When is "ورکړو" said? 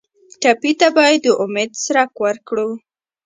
2.23-2.69